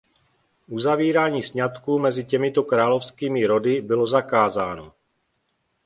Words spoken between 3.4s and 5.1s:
rody bylo zakázáno.